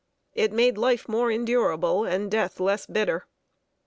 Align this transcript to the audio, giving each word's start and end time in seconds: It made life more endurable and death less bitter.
It 0.33 0.51
made 0.51 0.79
life 0.79 1.07
more 1.07 1.29
endurable 1.29 2.05
and 2.05 2.31
death 2.31 2.59
less 2.59 2.87
bitter. 2.87 3.27